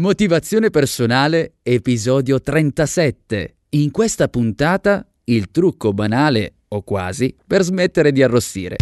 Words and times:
Motivazione 0.00 0.70
personale, 0.70 1.56
episodio 1.62 2.40
37. 2.40 3.56
In 3.72 3.90
questa 3.90 4.26
puntata 4.28 5.06
il 5.24 5.50
trucco 5.50 5.92
banale 5.92 6.54
o 6.68 6.80
quasi 6.80 7.36
per 7.46 7.60
smettere 7.60 8.10
di 8.10 8.22
arrossire. 8.22 8.76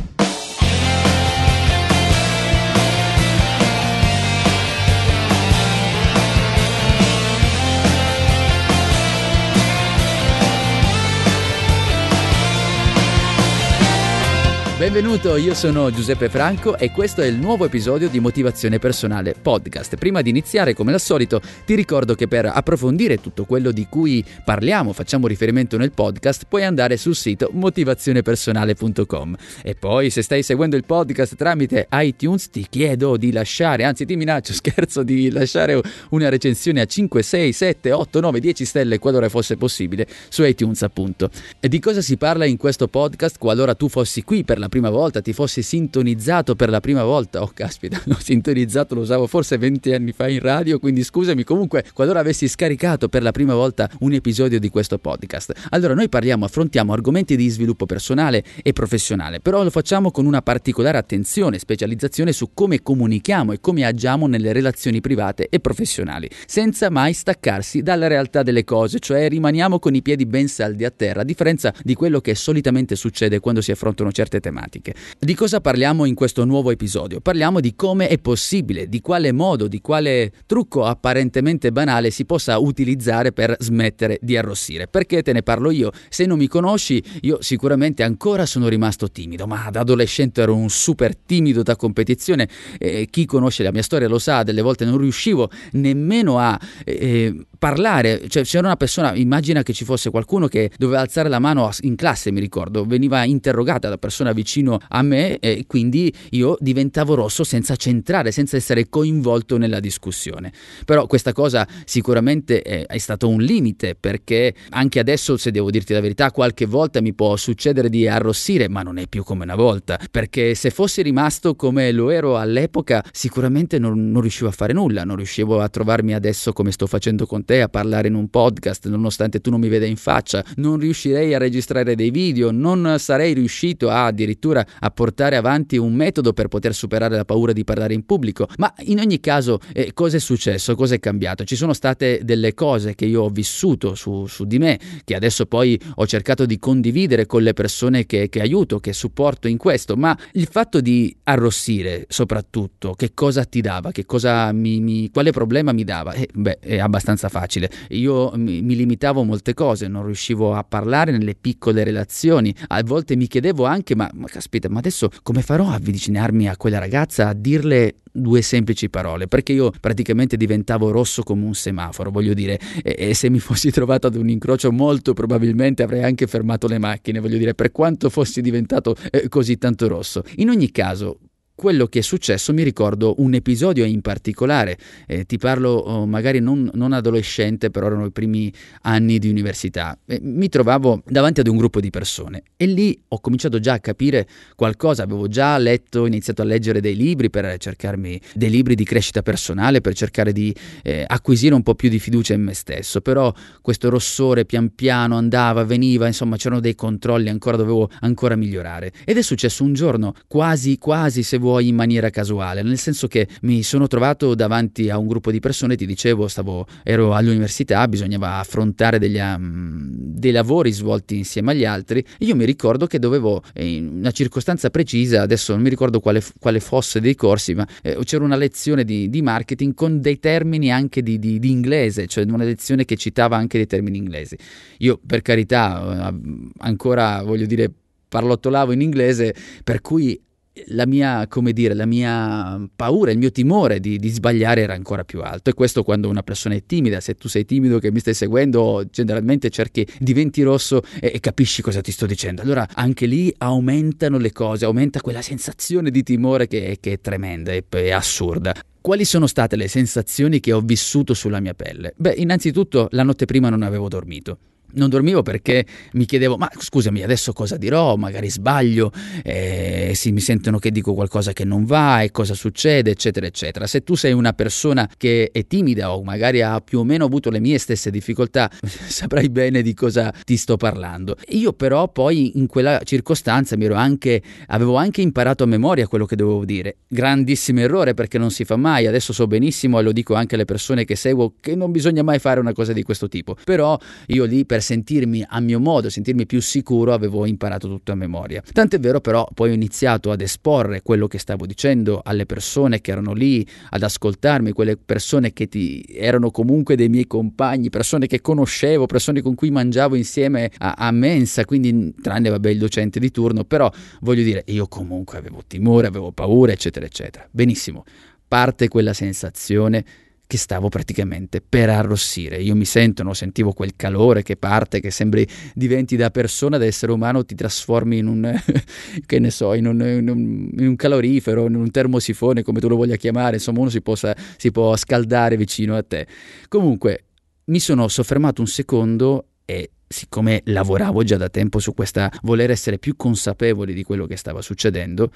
Benvenuto, 14.81 15.37
io 15.37 15.53
sono 15.53 15.91
Giuseppe 15.91 16.31
Franco 16.31 16.79
e 16.79 16.91
questo 16.91 17.21
è 17.21 17.27
il 17.27 17.37
nuovo 17.37 17.67
episodio 17.67 18.09
di 18.09 18.19
Motivazione 18.19 18.79
Personale 18.79 19.35
Podcast. 19.35 19.97
Prima 19.97 20.23
di 20.23 20.31
iniziare, 20.31 20.73
come 20.73 20.95
al 20.95 21.03
solito, 21.03 21.43
ti 21.67 21.75
ricordo 21.75 22.15
che 22.15 22.27
per 22.27 22.47
approfondire 22.47 23.21
tutto 23.21 23.45
quello 23.45 23.73
di 23.73 23.87
cui 23.91 24.25
parliamo, 24.43 24.95
facciamo 24.95 25.27
riferimento 25.27 25.77
nel 25.77 25.93
podcast, 25.93 26.47
puoi 26.49 26.65
andare 26.65 26.97
sul 26.97 27.15
sito 27.15 27.51
motivazionepersonale.com. 27.53 29.37
E 29.63 29.75
poi, 29.75 30.09
se 30.09 30.23
stai 30.23 30.43
seguendo 30.43 30.77
il 30.77 30.87
podcast 30.87 31.37
tramite 31.37 31.87
iTunes, 31.93 32.49
ti 32.49 32.67
chiedo 32.67 33.19
di 33.19 33.33
lasciare, 33.33 33.85
anzi 33.85 34.07
ti 34.07 34.17
minaccio, 34.17 34.55
scherzo, 34.57 35.03
di 35.03 35.31
lasciare 35.31 35.79
una 36.09 36.31
recensione 36.31 36.81
a 36.81 36.87
5, 36.87 37.23
6, 37.23 37.53
7, 37.53 37.93
8, 37.93 38.19
9, 38.21 38.41
10 38.41 38.65
stelle, 38.65 38.99
qualora 38.99 39.29
fosse 39.29 39.59
possibile, 39.59 40.07
su 40.31 40.43
iTunes 40.43 40.81
appunto. 40.81 41.29
E 41.61 41.69
di 41.69 41.79
cosa 41.81 42.01
si 42.01 42.17
parla 42.17 42.47
in 42.47 42.57
questo 42.57 42.89
podcast 42.89 43.37
qualora 43.37 43.75
tu 43.75 43.91
fossi 43.91 44.25
qui 44.25 44.43
per 44.43 44.59
la 44.59 44.69
prima 44.71 44.89
volta, 44.89 45.21
ti 45.21 45.35
fossi 45.35 45.61
sintonizzato 45.61 46.57
per 46.57 46.71
la 46.71 46.81
prima 46.81 47.05
volta, 47.05 47.43
oh 47.43 47.51
caspita, 47.53 48.01
l'ho 48.07 48.17
sintonizzato, 48.19 48.95
lo 48.95 49.03
usavo 49.03 49.27
forse 49.27 49.59
20 49.59 49.93
anni 49.93 50.13
fa 50.13 50.29
in 50.29 50.41
radio, 50.41 50.79
quindi 50.79 51.05
scusami, 51.05 51.45
comunque 51.45 51.85
qualora 51.93 52.21
avessi 52.21 52.49
scaricato 52.49 53.11
per 53.11 53.23
la 53.23 53.33
prima 53.33 53.53
volta 53.53 53.91
un 53.99 54.15
episodio 54.15 54.59
di 54.59 54.71
questo 54.71 54.99
podcast. 54.99 55.53
Allora 55.71 55.93
noi 55.93 56.09
parliamo, 56.09 56.47
affrontiamo 56.47 56.95
argomenti 56.95 57.37
di 57.37 57.49
sviluppo 57.51 57.85
personale 57.85 58.43
e 58.63 58.73
professionale, 58.73 59.41
però 59.41 59.63
lo 59.63 59.69
facciamo 59.69 60.11
con 60.11 60.25
una 60.25 60.41
particolare 60.41 60.97
attenzione, 60.97 61.59
specializzazione 61.59 62.33
su 62.33 62.51
come 62.55 62.81
comunichiamo 62.81 63.53
e 63.53 63.61
come 63.61 63.85
agiamo 63.85 64.27
nelle 64.27 64.53
relazioni 64.53 65.03
private 65.03 65.49
e 65.51 65.61
professionali, 65.61 66.31
senza 66.47 66.89
mai 66.89 67.13
staccarsi 67.13 67.83
dalla 67.83 68.07
realtà 68.07 68.43
delle 68.43 68.65
cose, 68.65 69.01
cioè 69.01 69.29
rimaniamo 69.29 69.79
con 69.79 69.95
i 69.95 70.01
piedi 70.01 70.25
ben 70.25 70.49
saldi 70.49 70.85
a 70.85 70.91
terra, 70.91 71.23
a 71.23 71.25
differenza 71.25 71.75
di 71.83 71.95
quello 71.95 72.21
che 72.21 72.35
solitamente 72.35 72.95
succede 72.95 73.41
quando 73.41 73.61
si 73.61 73.73
affrontano 73.73 74.13
certe 74.13 74.39
tematiche 74.39 74.60
tematiche. 74.61 74.95
Di 75.19 75.35
cosa 75.35 75.61
parliamo 75.61 76.05
in 76.05 76.15
questo 76.15 76.45
nuovo 76.45 76.71
episodio? 76.71 77.21
Parliamo 77.21 77.61
di 77.61 77.75
come 77.75 78.09
è 78.09 78.19
possibile, 78.19 78.89
di 78.89 79.01
quale 79.01 79.33
modo, 79.33 79.67
di 79.67 79.81
quale 79.81 80.33
trucco 80.47 80.85
apparentemente 80.85 81.73
banale 81.73 82.11
si 82.11 82.25
possa 82.25 82.59
utilizzare 82.59 83.33
per 83.33 83.57
smettere 83.59 84.19
di 84.21 84.37
arrossire. 84.37 84.87
Perché 84.87 85.23
te 85.23 85.33
ne 85.33 85.43
parlo 85.43 85.71
io? 85.71 85.91
Se 86.09 86.27
non 86.27 86.39
mi 86.39 86.47
conosci, 86.47 87.03
io 87.23 87.39
sicuramente 87.41 88.03
ancora 88.03 88.47
sono 88.47 88.69
rimasto 88.69 89.11
timido, 89.11 89.47
ma 89.47 89.69
da 89.71 89.81
adolescente 89.81 90.43
ero 90.43 90.55
un 90.55 90.69
super 90.69 91.17
timido 91.17 91.63
da 91.63 91.77
competizione. 91.77 92.49
Eh, 92.79 93.09
chi 93.11 93.25
conosce 93.25 93.63
la 93.63 93.73
mia 93.73 93.83
storia 93.83 94.09
lo 94.09 94.19
sa, 94.19 94.43
delle 94.43 94.63
volte 94.63 94.85
non 94.85 94.99
riuscivo 94.99 95.51
nemmeno 95.73 96.39
a 96.39 96.59
eh, 96.85 97.47
parlare, 97.59 98.29
cioè 98.29 98.43
c'era 98.45 98.67
una 98.67 98.77
persona, 98.77 99.15
immagina 99.15 99.63
che 99.63 99.73
ci 99.73 99.85
fosse 99.85 100.11
qualcuno 100.11 100.49
che 100.49 100.71
doveva 100.77 101.01
alzare 101.01 101.29
la 101.29 101.39
mano 101.39 101.71
in 101.83 101.95
classe, 101.95 102.31
mi 102.31 102.41
ricordo, 102.41 102.85
veniva 102.85 103.25
interrogata 103.25 103.89
da 103.89 103.99
persona 103.99 104.33
vicino 104.51 104.81
a 104.89 105.03
me 105.03 105.39
e 105.39 105.65
quindi 105.69 106.13
io 106.31 106.57
diventavo 106.59 107.15
rosso 107.15 107.45
senza 107.45 107.77
centrare, 107.77 108.33
senza 108.33 108.57
essere 108.57 108.89
coinvolto 108.89 109.57
nella 109.57 109.79
discussione. 109.79 110.53
Però 110.85 111.07
questa 111.07 111.33
cosa 111.33 111.67
sicuramente 111.85 112.63
è, 112.63 112.85
è 112.87 112.99
stato 112.99 113.29
un 113.29 113.41
limite 113.41 113.95
perché 113.95 114.55
anche 114.71 114.99
adesso, 114.99 115.37
se 115.37 115.53
devo 115.53 115.71
dirti 115.71 115.93
la 115.93 116.01
verità, 116.01 116.33
qualche 116.33 116.67
volta 116.67 117.01
mi 117.01 117.13
può 117.13 117.37
succedere 117.37 117.89
di 117.89 118.09
arrossire, 118.09 118.69
ma 118.69 118.83
non 118.83 118.99
è 118.99 119.07
più 119.07 119.23
come 119.23 119.45
una 119.45 119.55
volta, 119.55 119.99
perché 120.11 120.57
se 120.57 120.71
fossi 120.71 121.03
rimasto 121.03 121.55
come 121.55 121.93
lo 121.93 122.11
ero 122.11 122.37
all'epoca, 122.37 123.05
sicuramente 123.13 123.79
non, 123.79 124.11
non 124.11 124.21
riuscivo 124.21 124.49
a 124.49 124.53
fare 124.53 124.73
nulla, 124.73 125.05
non 125.05 125.17
riuscivo 125.17 125.61
a 125.61 125.69
trovarmi 125.69 126.13
adesso 126.13 126.53
come 126.53 126.73
sto 126.73 126.89
facendo 126.89 127.25
con 127.25 127.45
te 127.45 127.63
a 127.63 127.69
parlare 127.69 128.09
in 128.09 128.15
un 128.15 128.29
podcast, 128.29 128.89
nonostante 128.89 129.41
tu 129.41 129.51
non 129.51 129.61
mi 129.61 129.69
veda 129.69 129.87
in 129.87 129.97
faccia, 129.97 130.45
non 130.57 130.79
riuscirei 130.79 131.35
a 131.35 131.39
registrare 131.39 131.95
dei 131.95 132.11
video, 132.11 132.51
non 132.51 132.97
sarei 132.99 133.35
riuscito 133.35 133.89
a, 133.91 134.07
addirittura 134.07 134.40
a 134.49 134.91
portare 134.91 135.37
avanti 135.37 135.77
un 135.77 135.95
metodo 135.95 136.33
per 136.33 136.49
poter 136.49 136.75
superare 136.75 137.17
la 137.17 137.25
paura 137.25 137.53
di 137.53 137.65
parlare 137.65 137.95
in 137.95 138.05
pubblico. 138.05 138.49
Ma 138.57 138.73
in 138.81 138.99
ogni 138.99 139.21
caso, 139.21 139.59
eh, 139.73 139.93
cosa 139.93 140.17
è 140.17 140.21
successo? 140.21 140.75
Cosa 140.75 140.95
è 140.95 141.01
cambiato? 141.01 141.45
Ci 141.45 141.57
sono 141.57 141.73
state 141.73 142.21
delle 142.23 142.55
cose 142.55 142.95
che 142.95 143.05
io 143.05 143.23
ho 143.23 143.29
vissuto 143.29 143.95
su, 143.95 144.27
su 144.27 144.45
di 144.45 144.59
me, 144.59 144.79
che 145.05 145.15
adesso 145.15 145.47
poi 145.47 145.79
ho 145.97 146.07
cercato 146.07 146.47
di 146.47 146.59
condividere 146.59 147.27
con 147.27 147.43
le 147.43 147.53
persone 147.53 148.07
che, 148.07 148.29
che 148.29 148.41
aiuto, 148.41 148.81
che 148.81 148.93
supporto 148.93 149.49
in 149.49 149.59
questo, 149.59 149.97
ma 149.97 150.17
il 150.33 150.49
fatto 150.51 150.81
di 150.81 151.15
arrossire 151.25 152.07
soprattutto, 152.09 152.95
che 152.95 153.13
cosa 153.15 153.45
ti 153.45 153.61
dava? 153.61 153.91
Che 153.93 154.07
cosa 154.07 154.53
mi, 154.53 154.81
mi, 154.81 155.11
quale 155.11 155.31
problema 155.31 155.73
mi 155.73 155.85
dava? 155.85 156.13
Eh, 156.13 156.29
beh, 156.33 156.59
è 156.61 156.79
abbastanza 156.79 157.29
facile 157.29 157.49
facile. 157.51 157.71
Io 157.91 158.31
mi, 158.37 158.63
mi 158.63 158.77
limitavo 158.77 159.21
a 159.21 159.25
molte 159.25 159.55
cose, 159.55 159.89
non 159.89 160.05
riuscivo 160.05 160.55
a 160.55 160.63
parlare 160.63 161.11
nelle 161.11 161.35
piccole 161.35 161.83
relazioni. 161.83 162.55
A 162.69 162.83
volte 162.85 163.17
mi 163.17 163.27
chiedevo 163.27 163.65
anche, 163.65 163.95
ma, 163.95 164.09
ma 164.21 164.29
caspita, 164.29 164.69
ma 164.69 164.79
adesso 164.79 165.11
come 165.23 165.43
farò 165.43 165.69
a 165.69 165.75
avvicinarmi 165.75 166.49
a 166.49 166.57
quella 166.57 166.79
ragazza, 166.79 167.29
a 167.29 167.35
dirle 167.35 167.97
due 168.13 168.43
semplici 168.43 168.91
parole, 168.91 169.29
perché 169.29 169.53
io 169.53 169.73
praticamente 169.81 170.37
diventavo 170.37 170.91
rosso 170.91 171.23
come 171.23 171.45
un 171.45 171.55
semaforo, 171.55 172.11
voglio 172.11 172.35
dire, 172.35 172.59
e, 172.83 172.95
e, 172.99 173.15
se 173.15 173.31
mi 173.31 173.39
fossi 173.39 173.71
trovato 173.73 174.07
ad 174.07 174.17
un 174.17 174.29
incrocio 174.29 174.71
molto 174.73 175.15
probabilmente 175.15 175.83
avrei 175.83 176.03
anche 176.03 176.27
fermato 176.27 176.67
le 176.67 176.79
macchine, 176.79 177.21
voglio 177.21 177.39
dire, 177.39 177.55
per 177.55 177.73
quanto 177.73 178.11
fossi 178.11 178.41
diventato 178.41 178.95
eh, 179.11 179.29
così 179.29 179.59
tanto 179.59 179.89
rosso. 179.89 180.23
In 180.37 180.51
ogni 180.51 180.71
caso, 180.71 181.19
quello 181.61 181.89
che 181.89 181.99
è 181.99 182.03
successo 182.03 182.55
mi 182.55 182.63
ricordo 182.63 183.17
un 183.19 183.35
episodio 183.35 183.85
in 183.85 184.01
particolare, 184.01 184.79
eh, 185.07 185.27
ti 185.27 185.37
parlo 185.37 185.73
oh, 185.73 186.07
magari 186.07 186.41
non, 186.41 186.71
non, 186.73 186.95
adolescente, 186.95 187.71
però 187.71 187.89
erano 187.89 188.07
i 188.07 188.11
primi 188.11 188.51
anni 188.85 189.19
di 189.19 189.29
università. 189.29 189.95
Eh, 190.07 190.21
mi 190.23 190.49
trovavo 190.49 191.03
davanti 191.07 191.41
ad 191.41 191.49
un 191.49 191.59
gruppo 191.59 191.79
di 191.81 191.91
persone 191.91 192.45
e 192.57 192.65
lì 192.65 192.99
ho 193.09 193.21
cominciato 193.21 193.61
già 193.61 193.75
a 193.75 193.79
capire 193.79 194.27
qualcosa, 194.57 195.03
avevo 195.03 195.29
già 195.29 195.59
letto, 195.59 196.07
iniziato 196.07 196.41
a 196.41 196.47
leggere 196.47 196.81
dei 196.81 196.97
libri 196.97 197.29
per 197.29 197.59
cercarmi 197.59 198.19
dei 198.33 198.49
libri 198.49 198.75
di 198.75 198.85
crescita 198.85 199.21
personale, 199.21 199.83
per 199.83 199.93
cercare 199.93 200.33
di 200.33 200.57
eh, 200.83 201.05
acquisire 201.07 201.55
un 201.55 201.63
po' 201.63 201.75
più 201.75 201.91
di 201.91 201.99
fiducia 201.99 202.33
in 202.33 202.43
me 202.43 202.55
stesso, 202.55 203.03
però 203.03 203.31
questo 203.61 203.91
rossore 203.91 204.47
pian 204.47 204.75
piano 204.75 205.19
andava, 205.19 205.63
veniva, 205.65 206.07
insomma 206.07 206.39
c'erano 206.39 206.63
dei 206.63 206.75
controlli, 206.75 207.29
ancora 207.29 207.59
dovevo 207.59 207.91
ancora 208.01 208.35
migliorare. 208.35 208.93
Ed 209.05 209.19
è 209.19 209.23
successo 209.23 209.63
un 209.63 209.75
giorno, 209.75 210.15
quasi 210.27 210.79
quasi 210.79 211.23
se 211.23 211.37
vuoi 211.37 211.49
vuoi 211.51 211.69
in 211.69 211.75
maniera 211.75 212.11
casuale, 212.11 212.63
nel 212.63 212.79
senso 212.79 213.09
che 213.09 213.27
mi 213.43 213.63
sono 213.63 213.89
trovato 213.89 214.35
davanti 214.35 214.89
a 214.89 214.99
un 214.99 215.07
gruppo 215.07 215.31
di 215.31 215.41
persone, 215.41 215.77
ti 215.77 215.87
dicevo, 215.87 216.29
stavo, 216.29 216.67
ero 216.85 217.15
all'università, 217.15 217.87
bisognava 217.89 218.37
affrontare 218.37 218.99
degli, 218.99 219.19
um, 219.19 219.91
dei 219.93 220.31
lavori 220.31 220.71
svolti 220.71 221.17
insieme 221.17 221.53
agli 221.53 221.65
altri, 221.65 222.05
io 222.19 222.37
mi 222.37 222.45
ricordo 222.45 222.87
che 222.87 222.99
dovevo, 222.99 223.43
in 223.57 223.89
una 223.99 224.13
circostanza 224.13 224.71
precisa, 224.71 225.23
adesso 225.23 225.53
non 225.53 225.63
mi 225.63 225.69
ricordo 225.69 226.01
quale, 226.01 226.23
quale 226.39 226.61
fosse 226.61 227.01
dei 227.01 227.17
corsi, 227.17 227.55
ma 227.55 227.67
eh, 227.83 227.99
c'era 228.05 228.25
una 228.25 228.37
lezione 228.37 228.85
di, 228.85 229.11
di, 229.11 229.23
marketing 229.23 229.75
con 229.75 230.01
dei 230.01 230.19
termini 230.19 230.71
anche 230.71 231.03
di, 231.03 231.19
di, 231.19 231.39
di, 231.39 231.51
inglese, 231.51 232.07
cioè 232.07 232.25
una 232.25 232.45
lezione 232.45 232.85
che 232.85 232.97
citava 232.97 233.37
anche 233.37 233.57
dei 233.57 233.67
termini 233.67 233.99
inglesi. 233.99 234.37
Io 234.79 235.01
per 235.05 235.23
carità, 235.23 236.11
eh, 236.11 236.15
ancora 236.59 237.23
voglio 237.23 237.47
dire, 237.47 237.71
parlottolavo 238.09 238.73
in 238.73 238.83
inglese, 238.83 239.35
per 239.65 239.81
cui 239.81 240.21
la 240.67 240.87
mia, 240.87 241.27
come 241.29 241.53
dire, 241.53 241.75
la 241.75 241.87
mia 241.87 242.61
paura, 242.75 243.11
il 243.11 243.19
mio 243.19 243.31
timore 243.31 243.81
di, 243.81 243.99
di, 243.99 244.09
sbagliare 244.09 244.63
era 244.63 244.75
ancora 244.75 245.05
più 245.05 245.21
alto. 245.23 245.51
E 245.51 245.55
questo 245.55 245.83
quando 245.83 246.09
una 246.09 246.23
persona 246.23 246.55
è 246.55 246.65
timida, 246.65 247.01
se 247.01 247.15
tu 247.15 247.29
sei 247.29 247.45
timido 247.45 247.79
che 247.79 247.93
mi 247.93 248.01
stai 248.01 248.15
seguendo, 248.15 248.85
generalmente 248.91 249.51
cerchi, 249.51 249.87
diventi 249.99 250.43
rosso 250.43 250.83
e, 251.01 251.13
e 251.15 251.21
capisci 251.21 251.63
cosa 251.63 251.81
ti 251.81 251.93
sto 251.93 252.07
dicendo. 252.07 252.43
Allora 252.43 252.67
anche 252.75 253.07
lì 253.07 253.33
aumentano 253.39 254.19
le 254.19 254.33
cose, 254.33 254.65
aumenta 254.65 255.01
quella 255.01 255.23
sensazione 255.23 255.91
di 255.91 256.03
timore 256.03 256.47
che, 256.47 256.79
che 256.81 256.93
è 256.93 257.01
tremenda 257.01 257.53
e 257.53 257.65
è 257.69 257.91
assurda. 257.91 258.55
Quali 258.81 259.05
sono 259.05 259.27
state 259.27 259.57
le 259.57 259.69
sensazioni 259.69 260.41
che 260.41 260.53
ho 260.53 260.61
vissuto 260.61 261.15
sulla 261.15 261.41
mia 261.41 261.55
pelle? 261.55 261.93
Beh, 261.97 262.15
innanzitutto 262.17 262.89
la 262.93 263.03
notte 263.03 263.27
prima 263.27 263.51
non 263.51 263.63
avevo 263.63 263.89
dormito. 263.89 264.39
Non 264.75 264.89
dormivo 264.89 265.23
perché 265.23 265.65
mi 265.93 266.05
chiedevo, 266.05 266.37
ma 266.37 266.49
scusami, 266.57 267.03
adesso 267.03 267.33
cosa 267.33 267.57
dirò? 267.57 267.97
Magari 267.97 268.31
sbaglio, 268.31 268.93
eh, 269.23 269.93
sì, 269.95 270.13
mi 270.13 270.21
sentono 270.21 270.59
che 270.59 270.71
dico 270.71 270.95
qualcosa 270.95 271.33
che 271.33 271.45
non 271.45 271.65
va 271.65 272.03
e 272.03 272.11
cosa 272.11 272.35
succede, 272.35 272.91
eccetera, 272.91 273.27
eccetera. 273.27 273.67
Se 273.67 273.83
tu 273.83 273.95
sei 273.95 274.13
una 274.13 274.33
persona 274.33 274.89
che 274.97 275.31
è 275.33 275.47
timida 275.47 275.95
o 275.95 276.03
magari 276.03 276.43
ha 276.43 276.61
più 276.61 276.81
o 276.81 276.85
meno 276.85 277.05
avuto 277.05 277.31
le 277.31 277.41
mie 277.41 277.59
stesse 277.59 277.91
difficoltà, 277.91 278.51
saprai 278.61 279.29
bene 279.29 279.63
di 279.63 279.75
cosa 279.75 280.13
ti 280.25 280.37
sto 280.37 280.57
parlando. 280.57 281.17
Io 281.31 281.53
però 281.53 281.89
poi 281.89 282.39
in 282.39 282.47
quella 282.47 282.81
circostanza 282.85 283.57
anche, 283.75 284.23
avevo 284.49 284.77
anche 284.77 285.01
imparato 285.01 285.45
a 285.45 285.47
memoria 285.47 285.87
quello 285.87 286.07
che 286.07 286.17
dovevo 286.17 286.45
dire. 286.45 286.77
Grandissimo 286.89 287.61
errore 287.61 287.95
perché 287.95 288.19
non 288.19 288.31
si 288.31 288.45
fa 288.45 288.57
mai, 288.57 288.87
adesso 288.87 289.13
so 289.13 289.27
benissimo 289.27 289.79
e 289.79 289.83
lo 289.83 289.93
dico 289.93 290.15
anche 290.15 290.35
alle 290.35 290.45
persone 290.45 290.85
che 290.85 290.97
seguo 290.97 291.35
che 291.41 291.55
non 291.55 291.71
bisogna 291.71 292.03
mai 292.03 292.19
fare 292.19 292.41
una 292.41 292.53
cosa 292.53 292.73
di 292.73 292.83
questo 292.83 293.09
tipo. 293.09 293.37
Però 293.45 293.79
io 294.07 294.25
lì 294.25 294.45
per 294.45 294.60
per 294.61 294.63
sentirmi 294.63 295.25
a 295.27 295.41
mio 295.41 295.59
modo, 295.59 295.89
sentirmi 295.89 296.27
più 296.27 296.41
sicuro, 296.41 296.93
avevo 296.93 297.25
imparato 297.25 297.67
tutto 297.67 297.93
a 297.93 297.95
memoria. 297.95 298.43
Tant'è 298.53 298.79
vero 298.79 299.01
però 299.01 299.27
poi 299.33 299.51
ho 299.51 299.55
iniziato 299.55 300.11
ad 300.11 300.21
esporre 300.21 300.83
quello 300.83 301.07
che 301.07 301.19
stavo 301.19 301.47
dicendo 301.47 302.01
alle 302.05 302.27
persone 302.27 302.81
che 302.83 302.91
erano 302.91 303.15
lì 303.15 303.47
ad 303.71 303.83
ascoltarmi, 303.83 304.53
quelle 304.53 304.77
persone 304.77 305.33
che 305.33 305.49
ti, 305.49 305.83
erano 305.89 306.31
comunque 306.31 306.77
dei 306.77 306.89
miei 306.89 307.07
compagni, 307.07 307.71
persone 307.71 308.07
che 308.07 308.21
conoscevo, 308.21 308.87
persone 308.87 309.23
con 309.23 309.35
cui 309.35 309.51
mangiavo 309.51 309.97
insieme 309.97 310.51
a, 310.59 310.75
a 310.77 310.91
mensa, 310.91 311.45
quindi 311.45 311.95
tranne 312.01 312.29
vabbè 312.29 312.51
il 312.51 312.59
docente 312.59 313.01
di 313.01 313.11
turno, 313.11 313.45
però 313.45 313.71
voglio 314.01 314.23
dire, 314.23 314.45
io 314.47 314.69
comunque 314.69 315.17
avevo 315.17 315.41
timore, 315.47 315.87
avevo 315.87 316.13
paura, 316.13 316.53
eccetera, 316.53 316.85
eccetera. 316.85 317.27
Benissimo, 317.31 317.85
parte 318.29 318.69
quella 318.69 318.93
sensazione 318.93 319.85
che 320.31 320.39
stavo 320.39 320.69
praticamente 320.69 321.41
per 321.41 321.71
arrossire. 321.71 322.41
Io 322.41 322.55
mi 322.55 322.65
sento, 322.65 323.03
no? 323.03 323.15
sentivo 323.15 323.53
quel 323.53 323.75
calore 323.75 324.23
che 324.23 324.37
parte, 324.37 324.79
che 324.79 324.93
sembri 324.93 325.27
diventi 325.55 325.97
da 325.97 326.13
persona, 326.13 326.57
da 326.57 326.65
essere 326.65 326.93
umano, 326.93 327.25
ti 327.25 327.35
trasformi 327.35 327.99
in 327.99 328.07
un, 328.07 328.41
che 329.07 329.19
ne 329.19 329.31
so, 329.33 329.55
in 329.55 329.67
un, 329.67 329.81
in 329.81 330.09
un, 330.09 330.51
in 330.57 330.67
un 330.69 330.77
calorifero, 330.77 331.49
in 331.49 331.57
un 331.57 331.69
termosifone, 331.73 332.45
come 332.45 332.61
tu 332.61 332.69
lo 332.69 332.77
voglia 332.77 332.95
chiamare, 332.95 333.37
insomma 333.37 333.59
uno 333.59 333.71
si, 333.71 333.83
possa, 333.83 334.15
si 334.37 334.53
può 334.53 334.77
scaldare 334.77 335.37
vicino 335.37 335.75
a 335.75 335.83
te. 335.83 336.07
Comunque 336.47 337.07
mi 337.47 337.59
sono 337.59 337.89
soffermato 337.89 338.41
un 338.41 338.47
secondo 338.47 339.31
e 339.45 339.71
siccome 339.89 340.43
lavoravo 340.45 341.03
già 341.03 341.17
da 341.17 341.29
tempo 341.29 341.59
su 341.59 341.75
questa 341.75 342.09
voler 342.23 342.53
essere 342.53 342.79
più 342.79 342.95
consapevoli 342.95 343.75
di 343.75 343.83
quello 343.83 344.07
che 344.07 344.15
stava 344.15 344.43
succedendo, 344.43 345.11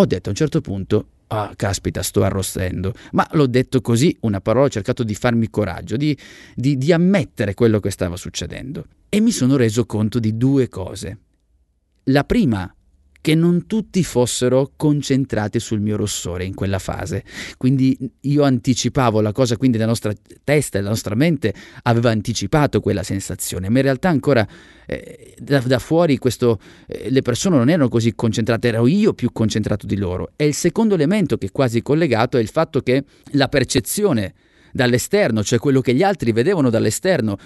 ho 0.00 0.06
detto 0.06 0.28
a 0.28 0.30
un 0.30 0.36
certo 0.36 0.60
punto 0.60 1.06
Ah, 1.30 1.52
caspita, 1.54 2.02
sto 2.02 2.22
arrostendo. 2.22 2.94
Ma 3.12 3.26
l'ho 3.32 3.46
detto 3.46 3.82
così, 3.82 4.16
una 4.20 4.40
parola, 4.40 4.64
ho 4.64 4.70
cercato 4.70 5.02
di 5.02 5.14
farmi 5.14 5.50
coraggio, 5.50 5.98
di, 5.98 6.16
di, 6.54 6.78
di 6.78 6.90
ammettere 6.90 7.52
quello 7.52 7.80
che 7.80 7.90
stava 7.90 8.16
succedendo. 8.16 8.86
E 9.10 9.20
mi 9.20 9.30
sono 9.30 9.56
reso 9.56 9.84
conto 9.84 10.20
di 10.20 10.38
due 10.38 10.70
cose. 10.70 11.18
La 12.04 12.24
prima 12.24 12.74
che 13.28 13.34
non 13.34 13.66
tutti 13.66 14.02
fossero 14.04 14.72
concentrati 14.74 15.60
sul 15.60 15.80
mio 15.80 15.98
rossore 15.98 16.46
in 16.46 16.54
quella 16.54 16.78
fase. 16.78 17.24
Quindi 17.58 17.94
io 18.20 18.42
anticipavo 18.42 19.20
la 19.20 19.32
cosa, 19.32 19.58
quindi 19.58 19.76
la 19.76 19.84
nostra 19.84 20.14
testa 20.42 20.78
e 20.78 20.80
la 20.80 20.88
nostra 20.88 21.14
mente 21.14 21.52
aveva 21.82 22.08
anticipato 22.08 22.80
quella 22.80 23.02
sensazione, 23.02 23.68
ma 23.68 23.80
in 23.80 23.84
realtà 23.84 24.08
ancora 24.08 24.48
eh, 24.86 25.34
da, 25.36 25.58
da, 25.58 25.78
fuori 25.78 26.16
questo, 26.16 26.58
eh, 26.86 27.10
le 27.10 27.20
persone 27.20 27.58
non 27.58 27.68
erano 27.68 27.90
così 27.90 28.14
concentrate, 28.14 28.68
ero 28.68 28.86
io 28.86 29.12
più 29.12 29.30
concentrato 29.30 29.84
di 29.84 29.98
loro. 29.98 30.30
E 30.34 30.46
il 30.46 30.54
secondo 30.54 30.94
elemento 30.94 31.36
che 31.36 31.48
è 31.48 31.52
quasi 31.52 31.82
collegato 31.82 32.38
è 32.38 32.40
il 32.40 32.48
fatto 32.48 32.80
che 32.80 33.04
la 33.32 33.48
percezione 33.48 34.32
dall'esterno, 34.72 35.44
cioè 35.44 35.58
quello 35.58 35.82
che 35.82 35.92
gli 35.92 36.02
altri 36.02 36.32
vedevano 36.32 36.70
dall'esterno, 36.70 37.36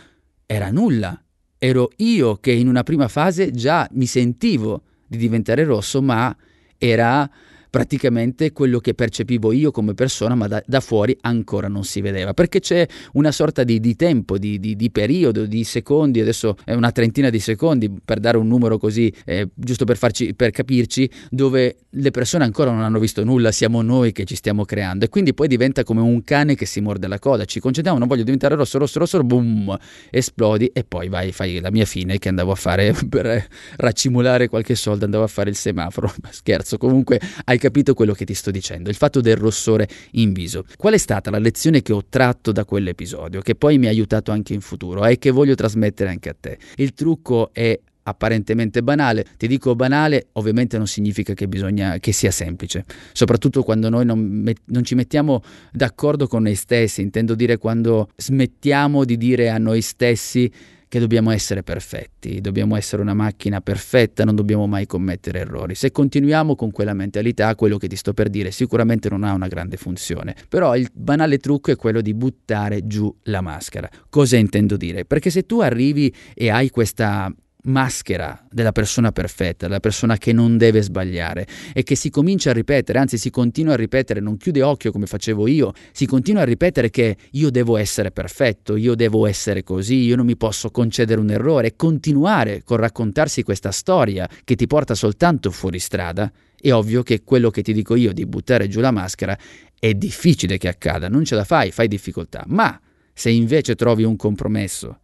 era 0.46 0.70
nulla. 0.70 1.20
Ero 1.58 1.90
io 1.96 2.37
che 2.37 2.52
in 2.52 2.69
una 2.69 2.84
prima 2.84 3.08
fase 3.08 3.50
già 3.50 3.88
mi 3.94 4.06
sentivo 4.06 4.84
di 5.12 5.19
diventare 5.19 5.64
rosso, 5.64 6.00
ma 6.00 6.35
era 6.79 7.31
praticamente 7.72 8.52
quello 8.52 8.80
che 8.80 8.92
percepivo 8.92 9.50
io 9.50 9.70
come 9.70 9.94
persona, 9.94 10.34
ma 10.34 10.46
da, 10.46 10.62
da 10.66 10.80
fuori 10.80 11.16
ancora 11.22 11.69
non 11.69 11.84
si 11.84 12.02
vedeva, 12.02 12.34
perché 12.34 12.60
c'è 12.60 12.86
una 13.14 13.32
sorta 13.32 13.64
di, 13.64 13.80
di 13.80 13.96
tempo, 13.96 14.36
di, 14.36 14.60
di, 14.60 14.76
di, 14.76 14.90
periodo, 14.90 15.46
di 15.46 15.64
secondi, 15.64 16.20
adesso 16.20 16.54
è 16.66 16.74
una 16.74 16.92
trentina 16.92 17.30
di 17.30 17.40
secondi 17.40 17.90
per 18.04 18.20
dare 18.20 18.36
un 18.36 18.46
numero 18.46 18.76
così, 18.76 19.10
eh, 19.24 19.48
giusto 19.54 19.86
per, 19.86 19.96
farci, 19.96 20.34
per 20.34 20.50
capirci, 20.50 21.08
dove 21.30 21.76
le 21.88 22.10
persone 22.10 22.44
ancora 22.44 22.70
non 22.70 22.82
hanno 22.82 22.98
visto 22.98 23.24
nulla, 23.24 23.50
siamo 23.50 23.80
noi 23.80 24.12
che 24.12 24.26
ci 24.26 24.34
stiamo 24.34 24.66
creando. 24.66 25.06
E 25.06 25.08
quindi 25.08 25.32
poi 25.32 25.48
diventa 25.48 25.82
come 25.82 26.02
un 26.02 26.22
cane 26.24 26.54
che 26.54 26.66
si 26.66 26.82
morde 26.82 27.08
la 27.08 27.19
coda, 27.19 27.46
ci 27.46 27.58
concentriamo, 27.58 27.98
non 27.98 28.06
voglio 28.06 28.22
diventare 28.22 28.54
rosso, 28.54 28.76
rosso, 28.76 28.98
rosso, 28.98 29.24
boom, 29.24 29.74
esplodi 30.10 30.66
e 30.74 30.84
poi 30.84 31.08
vai, 31.08 31.32
fai 31.32 31.58
la 31.58 31.70
mia 31.70 31.86
fine 31.86 32.19
che 32.19 32.28
andavo 32.28 32.52
a 32.52 32.56
fare 32.56 32.94
per 33.08 33.46
raccimolare 33.76 34.48
qualche 34.48 34.74
soldo, 34.74 35.06
andavo 35.06 35.24
a 35.24 35.28
fare 35.28 35.48
il 35.48 35.56
semaforo, 35.56 36.12
scherzo, 36.28 36.76
comunque 36.76 37.19
hai 37.44 37.60
capito 37.62 37.94
quello 37.94 38.12
che 38.12 38.25
ti 38.25 38.35
sto 38.35 38.50
dicendo, 38.50 38.91
il 38.91 38.97
fatto 38.97 39.20
del 39.20 39.37
rossore 39.37 39.88
in 40.12 40.32
viso. 40.32 40.64
Qual 40.76 40.94
è 40.94 40.99
stata 40.99 41.31
la 41.31 41.38
lezione 41.38 41.81
che 41.81 41.93
ho 41.93 42.05
tratto 42.09 42.50
da 42.50 42.64
quell'episodio, 42.64 43.41
che 43.41 43.55
poi 43.55 43.79
mi 43.79 43.87
ha 43.87 43.91
aiutato 43.91 44.32
anche 44.32 44.53
in 44.53 44.61
futuro 44.61 45.06
e 45.06 45.17
che 45.17 45.31
voglio 45.31 45.55
trasmettere 45.55 46.11
anche 46.11 46.29
a 46.29 46.35
te? 46.38 46.59
Il 46.75 46.93
trucco 46.93 47.50
è 47.53 47.79
apparentemente 48.03 48.82
banale. 48.82 49.25
Ti 49.37 49.47
dico 49.47 49.76
banale, 49.76 50.26
ovviamente 50.32 50.76
non 50.76 50.88
significa 50.88 51.35
che, 51.35 51.47
bisogna, 51.47 51.99
che 52.00 52.11
sia 52.11 52.32
semplice, 52.32 52.85
soprattutto 53.12 53.62
quando 53.62 53.88
noi 53.88 54.05
non, 54.05 54.19
met- 54.19 54.62
non, 54.67 54.82
ci 54.82 54.97
mettiamo 54.97 55.41
d'accordo 55.70 56.26
con 56.26 56.43
noi 56.43 56.56
stessi, 56.56 57.00
intendo 57.00 57.37
dire 57.37 57.58
quando 57.58 58.08
smettiamo 58.17 59.05
di 59.05 59.17
dire 59.17 59.50
a 59.50 59.58
noi 59.58 59.82
stessi 59.82 60.50
che 60.93 60.99
dobbiamo 60.99 61.31
essere 61.31 61.62
perfetti, 61.62 62.43
dobbiamo 62.43 62.77
essere 62.77 63.00
una 63.00 63.15
macchina 63.15 63.62
perfetta, 63.62 64.25
non 64.25 64.35
dobbiamo 64.35 64.67
mai 64.67 64.85
commettere 64.85 65.39
errori. 65.39 65.75
Se 65.75 65.91
continuiamo 65.91 66.55
con 66.55 66.71
quella 66.71 66.93
mentalità, 66.93 67.55
quello 67.55 67.79
che 67.79 67.89
ti 67.89 67.97
sto 67.97 68.12
per 68.12 68.29
dire 68.29 68.50
sicuramente 68.50 69.09
non 69.09 69.25
ha 69.25 69.33
una 69.33 69.49
grande 69.49 69.79
funzione. 69.79 70.37
Però 70.50 70.77
il 70.77 70.91
banale 70.93 71.39
trucco 71.39 71.71
è 71.71 71.77
quello 71.77 72.03
di 72.03 72.12
buttare 72.12 72.87
giù 72.87 73.11
la 73.23 73.41
maschera. 73.41 73.89
Cosa 74.11 74.37
intendo 74.37 74.77
dire? 74.77 75.06
Perché 75.06 75.31
se 75.31 75.47
tu 75.47 75.61
arrivi 75.61 76.15
e 76.35 76.50
hai 76.50 76.69
questa 76.69 77.35
maschera 77.64 78.44
della 78.50 78.73
persona 78.73 79.12
perfetta, 79.12 79.67
della 79.67 79.81
persona 79.81 80.17
che 80.17 80.32
non 80.32 80.56
deve 80.56 80.82
sbagliare 80.82 81.47
e 81.73 81.82
che 81.82 81.94
si 81.94 82.11
comincia 82.11 82.50
a 82.50 82.53
ripetere, 82.53 82.99
anzi 82.99 83.19
si 83.19 83.31
continua 83.31 83.75
a 83.75 83.76
ripetere, 83.76 84.20
non 84.20 84.37
chiude 84.37 84.62
occhio 84.62 84.91
come 84.91 85.06
facevo 85.06 85.47
io, 85.47 85.73
si 85.93 86.06
continua 86.06 86.43
a 86.43 86.44
ripetere 86.44 86.91
che 86.91 87.17
io 87.32 87.50
devo 87.50 87.76
essere 87.76 88.11
perfetto, 88.11 88.76
io 88.76 88.94
devo 88.94 89.26
essere 89.26 89.62
così, 89.62 89.96
io 89.96 90.17
non 90.17 90.27
mi 90.27 90.36
posso 90.36 90.70
concedere 90.70 91.20
un 91.20 91.31
errore 91.31 91.69
e 91.69 91.77
continuare 91.77 92.63
con 92.65 92.79
raccontarsi 92.79 93.43
questa 93.43 93.70
storia 93.70 94.29
che 94.44 94.56
ti 94.56 94.67
porta 94.67 94.94
soltanto 94.94 95.51
fuori 95.51 95.79
strada, 95.79 96.31
è 96.60 96.72
ovvio 96.72 97.03
che 97.03 97.22
quello 97.25 97.51
che 97.51 97.63
ti 97.63 97.72
dico 97.72 97.94
io 97.94 98.13
di 98.13 98.27
buttare 98.27 98.69
giù 98.69 98.81
la 98.81 98.93
maschera 98.93 99.36
è 99.79 99.94
difficile 99.94 100.58
che 100.58 100.69
accada, 100.69 101.08
non 101.08 101.25
ce 101.25 101.34
la 101.34 101.44
fai, 101.44 101.70
fai 101.70 101.89
difficoltà, 101.89 102.44
ma 102.46 102.81
se 103.13 103.31
invece 103.31 103.75
trovi 103.75 104.05
un 104.05 104.17
compromesso 104.17 104.98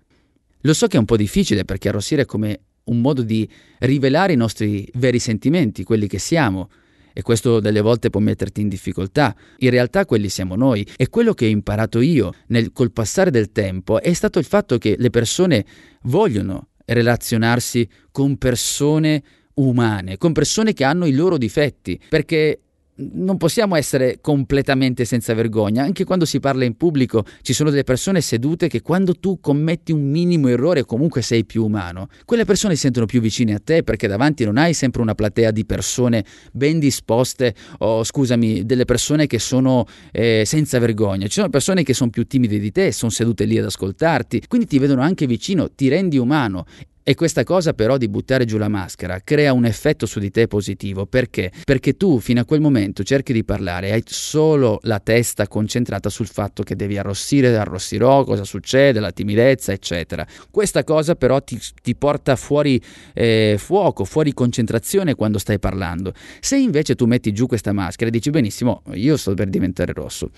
lo 0.63 0.73
so 0.73 0.87
che 0.87 0.97
è 0.97 0.99
un 1.01 1.05
po' 1.05 1.17
difficile 1.17 1.65
perché 1.65 1.89
arrossire 1.89 2.23
è 2.23 2.27
come 2.27 2.61
un 2.85 3.01
modo 3.01 3.23
di 3.23 3.49
rivelare 3.81 4.33
i 4.33 4.37
nostri 4.37 4.89
veri 4.95 5.19
sentimenti, 5.19 5.85
quelli 5.85 6.07
che 6.07 6.19
siamo, 6.19 6.71
e 7.13 7.23
questo 7.23 7.61
delle 7.61 7.81
volte 7.81 8.11
può 8.11 8.21
metterti 8.21 8.61
in 8.61 8.69
difficoltà. 8.69 9.35
In 9.59 9.71
realtà 9.71 10.05
quelli 10.05 10.29
siamo 10.29 10.55
noi 10.55 10.87
e 10.97 11.09
quello 11.09 11.35
che 11.35 11.47
ho 11.47 11.49
imparato 11.49 12.01
io 12.01 12.33
nel, 12.47 12.73
col 12.73 12.93
passare 12.93 13.31
del 13.31 13.51
tempo 13.51 14.01
è 14.01 14.13
stato 14.13 14.39
il 14.39 14.45
fatto 14.45 14.79
che 14.79 14.95
le 14.97 15.11
persone 15.11 15.65
vogliono 16.03 16.69
relazionarsi 16.85 17.89
con 18.13 18.37
persone 18.39 19.23
umane, 19.55 20.17
con 20.17 20.33
persone 20.33 20.73
che 20.73 20.85
hanno 20.85 21.07
i 21.07 21.13
loro 21.13 21.37
difetti, 21.39 22.01
perché 22.09 22.61
non 22.99 23.37
possiamo 23.37 23.77
essere 23.77 24.19
completamente 24.21 25.05
senza 25.05 25.35
vergogna. 25.35 25.83
Anche 25.83 26.05
quando 26.05 26.25
si 26.25 26.41
parla 26.41 26.65
in 26.65 26.77
pubblico 26.77 27.25
ci 27.43 27.53
sono 27.53 27.71
delle 27.71 27.85
persone 27.85 28.21
sedute 28.21 28.69
che 28.69 28.83
quando 28.83 29.15
tu 29.15 29.41
commetti 29.41 29.93
un 29.93 30.09
minimo 30.09 30.49
errore 30.49 30.85
comunque 30.85 31.23
sei 31.23 31.45
più 31.45 31.65
umano. 31.65 32.09
Quelle 32.25 32.45
persone 32.45 32.75
si 32.75 32.81
sentono 32.81 33.07
più 33.07 33.21
vicine 33.21 33.55
a 33.55 33.61
te 33.63 33.83
perché 33.83 34.07
davanti 34.07 34.45
non 34.45 34.57
hai 34.57 34.75
sempre 34.75 35.03
una 35.03 35.15
platea 35.15 35.51
di 35.51 35.65
persone 35.65 36.25
ben 36.53 36.79
disposte 36.79 37.55
o 37.79 38.03
scusami, 38.03 38.65
delle 38.65 38.85
persone 38.85 39.27
che 39.27 39.39
sono 39.39 39.87
eh, 40.13 40.43
senza 40.45 40.79
vergogna. 40.79 41.27
Ci 41.27 41.35
sono 41.35 41.51
persone 41.51 41.83
che 41.83 41.95
sono 41.95 42.11
più 42.11 42.27
timide 42.27 42.59
di 42.59 42.73
te, 42.73 42.93
sono 42.93 43.11
sedute 43.11 43.45
lì 43.45 43.59
ad 43.59 43.67
ascoltarti, 43.67 44.43
quindi 44.49 44.67
ti 44.67 44.79
vedono 44.79 45.03
anche 45.03 45.27
vicino, 45.27 45.71
ti 45.71 45.89
rendi 45.89 46.19
umano 46.19 46.67
E 47.09 47.15
questa 47.15 47.43
cosa 47.43 47.73
però 47.73 47.97
di 47.97 48.07
buttare 48.07 48.45
giù 48.45 48.59
la 48.59 48.69
maschera 48.69 49.23
crea 49.25 49.55
un 49.55 49.65
effetto 49.65 50.05
su 50.05 50.19
di 50.19 50.31
te 50.31 50.47
positivo. 50.47 51.07
Perché? 51.07 51.51
Perché 51.65 51.97
tu 51.97 52.21
fino 52.21 52.43
a 52.43 52.45
quel 52.45 52.61
momento 52.61 53.03
cerchi 53.03 53.33
di 53.33 53.45
parlare, 53.45 53.93
hai 53.93 54.03
solo 54.05 54.79
la 54.83 55.01
testa 55.01 55.49
concentrata 55.49 56.11
sul 56.11 56.27
fatto 56.27 56.63
che 56.63 56.77
devi 56.77 56.99
arrossire, 56.99 57.57
arrossirò, 57.57 58.25
cosa 58.25 58.45
succede, 58.45 59.01
la 59.01 59.11
timidezza, 59.11 59.73
eccetera. 59.73 60.27
Questa 60.51 60.85
cosa 60.85 61.15
però 61.15 61.41
ti, 61.41 61.59
ti 61.83 61.97
porta 61.97 62.37
fuori 62.37 62.79
eh, 63.15 63.57
fuoco, 63.57 64.05
fuori 64.05 64.35
concentrazione 64.35 65.15
quando 65.15 65.39
stai 65.39 65.59
parlando. 65.59 66.13
Se 66.41 66.59
invece 66.59 66.95
tu 66.95 67.07
metti 67.07 67.33
giù 67.33 67.47
questa 67.47 67.73
maschera 67.73 68.11
e 68.11 68.13
dici 68.13 68.29
benissimo, 68.29 68.83
io 68.93 69.17
sto 69.17 69.33
per 69.33 69.49
diventare 69.49 69.95
rosso 69.95 70.31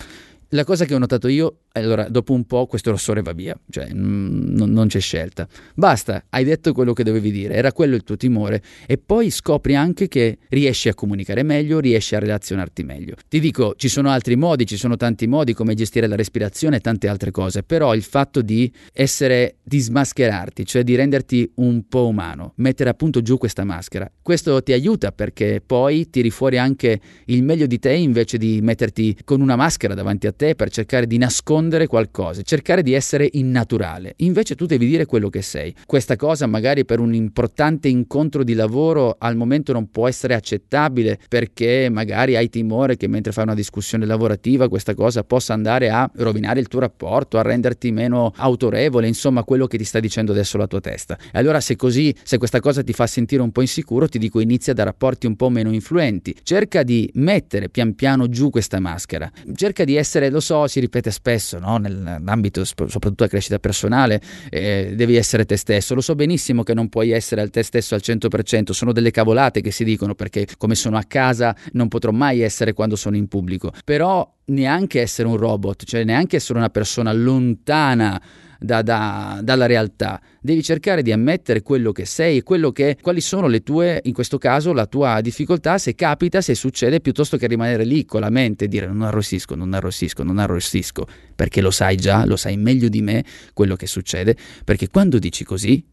la 0.51 0.65
cosa 0.65 0.85
che 0.85 0.95
ho 0.95 0.99
notato 0.99 1.29
io, 1.29 1.59
allora, 1.73 2.09
dopo 2.09 2.33
un 2.33 2.45
po' 2.45 2.67
questo 2.67 2.91
rossore 2.91 3.23
va 3.23 3.33
via, 3.33 3.57
cioè 3.71 3.91
non, 3.93 4.73
non, 4.73 4.89
c'è 4.89 4.99
scelta. 4.99 5.47
Basta, 5.75 6.25
hai 6.31 6.43
detto 6.43 6.73
quello 6.73 6.93
che 6.93 7.05
dovevi 7.05 7.31
dire, 7.31 7.55
era 7.55 7.73
quello 7.73 7.95
il 7.95 8.03
tuo 8.03 8.17
timore 8.17 8.61
e 8.87 8.99
poi 8.99 9.31
scopri 9.31 9.77
anche 9.77 10.09
che 10.09 10.39
riesci 10.49 10.89
a 10.89 10.95
comunicare 10.95 11.45
meglio, 11.45 11.79
riesci 11.79 12.17
a 12.17 12.19
relazionarti 12.19 12.83
meglio. 12.83 13.15
Ti 13.29 13.39
dico, 13.39 13.75
ci 13.77 13.89
sono 13.89 14.11
altri 14.11 14.35
modi, 14.35 14.67
ci 14.67 14.77
sono 14.77 14.97
tanti 14.97 15.29
modi 15.29 15.55
come 15.55 15.75
gestire 15.75 16.09
la 16.09 16.17
respirazione 16.17 16.77
e 16.77 16.81
tante 16.81 17.07
altre 17.07 17.31
cose, 17.31 17.63
però 17.63 17.95
il 17.95 18.03
fatto 18.03 18.43
di 18.43 18.73
essere, 18.93 19.59
di 19.63 19.79
smascherarti, 19.79 20.67
cioè 20.67 20.83
di 20.83 20.97
renderti 20.97 21.49
un 21.57 21.87
po' 21.89 22.09
umano, 22.09 22.55
mettere 22.57 22.91
appunto 22.91 23.23
giù 23.23 23.39
questa 23.39 23.63
maschera, 23.63 24.11
questo 24.21 24.61
ti 24.65 24.73
aiuta 24.73 25.13
perché 25.13 25.63
poi 25.65 26.11
tiri 26.11 26.31
fuori 26.31 26.59
anche 26.59 27.01
il 27.27 27.45
meglio 27.45 27.67
di 27.67 27.79
te 27.79 27.93
invece 27.93 28.37
di 28.37 28.61
metterti 28.61 29.17
con 29.25 29.41
una 29.41 29.55
maschera 29.55 29.95
davanti 29.95 30.27
a 30.27 30.33
te 30.33 30.40
te 30.41 30.55
per 30.55 30.71
cercare 30.71 31.07
di 31.07 31.19
nascondere 31.19 31.87
qualcosa, 31.87 32.41
cercare 32.41 32.83
di 32.83 32.95
essere 32.95 33.29
innaturale. 33.33 34.15
Invece 34.19 34.55
tu 34.55 34.65
devi 34.65 34.87
dire 34.87 35.05
quello 35.05 35.29
che 35.29 35.43
sei. 35.43 35.75
Questa 35.85 36.17
cosa 36.17 36.47
magari 36.47 36.87
per 36.87 36.99
un 36.99 37.13
importante 37.13 37.89
incontro 37.89 38.43
di 38.43 38.55
lavoro 38.55 39.17
al 39.19 39.37
momento 39.37 39.75
non 39.75 39.91
può 39.91 40.09
essere 40.09 40.33
accettabile 40.33 41.19
perché 41.29 41.91
magari 41.91 42.37
hai 42.37 42.49
timore 42.49 42.97
che 42.97 43.07
mentre 43.07 43.33
fai 43.33 43.45
una 43.45 43.55
discussione 43.55 44.07
lavorativa 44.07 44.71
questa 44.71 44.95
cosa 44.95 45.23
possa 45.25 45.53
andare 45.53 45.91
a 45.91 46.11
rovinare 46.15 46.59
il 46.59 46.69
tuo 46.69 46.81
rapporto, 46.81 47.37
a 47.37 47.43
renderti 47.43 47.93
meno 47.93 48.33
autorevole, 48.37 49.07
insomma 49.07 49.45
quello 49.45 49.67
che 49.67 49.77
ti 49.77 49.85
sta 49.85 50.01
dicendo 50.01 50.33
adesso 50.33 50.57
la 50.57 50.67
tua 50.67 50.81
testa. 50.81 51.19
E 51.31 51.39
allora 51.39 51.61
se 51.61 51.77
così, 51.77 52.15
se 52.23 52.39
questa 52.39 52.61
cosa 52.61 52.83
ti 52.83 52.95
fa 52.95 53.07
sentire 53.07 53.43
un 53.43 53.53
po' 53.53 53.61
insicuro, 53.61 54.09
ti 54.09 54.19
dico 54.19 54.41
inizia 54.41 54.73
da 54.73 54.85
rapporti 54.85 55.27
un 55.27 55.37
po' 55.37 55.51
meno 55.51 55.71
influenti. 55.71 56.35
Cerca 56.43 56.83
di 56.83 57.11
mettere 57.17 57.69
pian 57.69 57.95
piano 57.95 58.27
giù 58.31 58.49
questa 58.49 58.81
maschera. 58.81 59.31
Cerca 59.55 59.85
di 59.85 59.97
essere 59.97 60.30
lo 60.31 60.41
so, 60.41 60.67
si 60.67 60.81
ripete 60.81 61.11
spesso 61.11 61.59
no? 61.59 61.77
nell'ambito 61.77 62.65
soprattutto 62.65 63.15
della 63.15 63.29
crescita 63.29 63.59
personale, 63.59 64.21
eh, 64.49 64.93
devi 64.95 65.17
essere 65.17 65.45
te 65.45 65.57
stesso. 65.57 65.95
Lo 65.95 66.01
so 66.01 66.15
benissimo 66.15 66.63
che 66.63 66.75
non 66.75 66.89
puoi 66.89 67.11
essere 67.11 67.41
al 67.41 67.51
te 67.51 67.63
stesso 67.63 67.95
al 67.95 68.03
100%, 68.05 68.71
sono 68.71 68.93
delle 68.93 69.11
cavolate 69.11 69.61
che 69.61 69.71
si 69.71 69.85
dicono 69.85 70.15
perché 70.15 70.47
come 70.57 70.75
sono 70.75 70.97
a 70.97 71.05
casa 71.07 71.55
non 71.73 71.89
potrò 71.89 72.11
mai 72.11 72.41
essere 72.41 72.73
quando 72.73 72.97
sono 72.97 73.17
in 73.17 73.29
pubblico, 73.29 73.73
però 73.85 74.29
neanche 74.47 75.01
essere 75.01 75.29
un 75.29 75.37
robot, 75.37 75.85
cioè 75.85 76.05
neanche 76.05 76.37
essere 76.37 76.59
una 76.59 76.71
persona 76.71 77.13
lontana 77.13 78.21
da, 78.61 78.83
da, 78.83 79.41
dalla 79.43 79.67
realtà. 79.67 80.21
Devi 80.41 80.63
cercare 80.63 81.03
di 81.03 81.11
ammettere 81.11 81.63
quello 81.63 81.93
che 81.93 82.05
sei, 82.05 82.43
che, 82.73 82.99
quali 83.01 83.21
sono 83.21 83.47
le 83.49 83.63
tue, 83.63 84.01
in 84.05 84.13
questo 84.13 84.39
caso, 84.39 84.73
la 84.73 84.87
tua 84.87 85.21
difficoltà, 85.21 85.79
se 85.79 85.95
capita, 85.95 86.41
se 86.41 86.55
succede, 86.55 87.01
piuttosto 87.01 87.37
che 87.37 87.47
rimanere 87.47 87.85
lì 87.85 88.05
con 88.05 88.21
la 88.21 88.31
mente 88.31 88.67
e 88.67 88.69
dire 88.69 88.87
non 88.87 89.03
arrossisco, 89.03 89.55
non 89.55 89.73
arrossisco, 89.73 90.23
non 90.23 90.39
arrossisco, 90.39 91.07
perché 91.35 91.61
lo 91.61 91.71
sai 91.71 91.97
già, 91.97 92.25
lo 92.27 92.37
sai 92.37 92.57
meglio 92.57 92.89
di 92.89 93.01
me 93.01 93.25
quello 93.55 93.77
che 93.77 93.87
succede, 93.87 94.37
perché 94.65 94.89
quando 94.89 95.19
dici 95.19 95.45
così, 95.45 95.85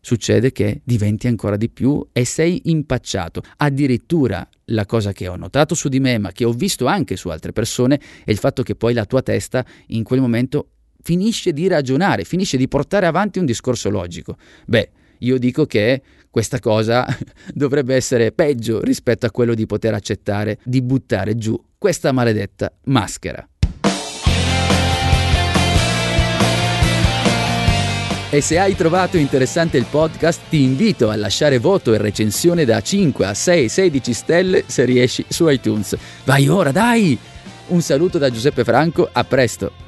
succede 0.00 0.52
che 0.52 0.80
diventi 0.84 1.26
ancora 1.26 1.56
di 1.56 1.68
più 1.68 2.06
e 2.12 2.24
sei 2.24 2.62
impacciato. 2.64 3.42
Addirittura 3.58 4.48
la 4.66 4.86
cosa 4.86 5.12
che 5.12 5.28
ho 5.28 5.36
notato 5.36 5.74
su 5.74 5.88
di 5.88 6.00
me, 6.00 6.18
ma 6.18 6.32
che 6.32 6.44
ho 6.44 6.52
visto 6.52 6.86
anche 6.86 7.16
su 7.16 7.28
altre 7.28 7.52
persone, 7.52 8.00
è 8.24 8.30
il 8.30 8.38
fatto 8.38 8.62
che 8.62 8.74
poi 8.74 8.94
la 8.94 9.04
tua 9.04 9.22
testa 9.22 9.64
in 9.88 10.04
quel 10.04 10.20
momento 10.20 10.70
finisce 11.08 11.54
di 11.54 11.68
ragionare, 11.68 12.24
finisce 12.24 12.58
di 12.58 12.68
portare 12.68 13.06
avanti 13.06 13.38
un 13.38 13.46
discorso 13.46 13.88
logico. 13.88 14.36
Beh, 14.66 14.90
io 15.20 15.38
dico 15.38 15.64
che 15.64 16.02
questa 16.28 16.60
cosa 16.60 17.06
dovrebbe 17.54 17.94
essere 17.94 18.30
peggio 18.30 18.82
rispetto 18.82 19.24
a 19.24 19.30
quello 19.30 19.54
di 19.54 19.64
poter 19.64 19.94
accettare 19.94 20.58
di 20.62 20.82
buttare 20.82 21.34
giù 21.34 21.58
questa 21.78 22.12
maledetta 22.12 22.70
maschera. 22.84 23.48
E 28.30 28.42
se 28.42 28.58
hai 28.58 28.76
trovato 28.76 29.16
interessante 29.16 29.78
il 29.78 29.86
podcast, 29.88 30.42
ti 30.50 30.62
invito 30.62 31.08
a 31.08 31.16
lasciare 31.16 31.56
voto 31.56 31.94
e 31.94 31.96
recensione 31.96 32.66
da 32.66 32.82
5 32.82 33.24
a 33.24 33.32
6, 33.32 33.66
16 33.70 34.12
stelle 34.12 34.64
se 34.66 34.84
riesci 34.84 35.24
su 35.26 35.48
iTunes. 35.48 35.96
Vai 36.24 36.48
ora, 36.48 36.70
dai! 36.70 37.18
Un 37.68 37.80
saluto 37.80 38.18
da 38.18 38.28
Giuseppe 38.28 38.62
Franco, 38.62 39.08
a 39.10 39.24
presto! 39.24 39.87